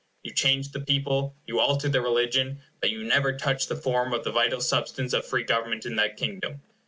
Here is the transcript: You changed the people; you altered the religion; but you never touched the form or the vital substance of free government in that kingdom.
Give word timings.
You 0.23 0.33
changed 0.33 0.73
the 0.73 0.79
people; 0.79 1.35
you 1.45 1.59
altered 1.59 1.91
the 1.91 2.01
religion; 2.01 2.59
but 2.79 2.89
you 2.89 3.03
never 3.03 3.37
touched 3.37 3.69
the 3.69 3.75
form 3.75 4.15
or 4.15 4.23
the 4.23 4.31
vital 4.31 4.59
substance 4.59 5.13
of 5.13 5.27
free 5.27 5.43
government 5.43 5.85
in 5.85 5.95
that 5.97 6.17
kingdom. 6.17 6.61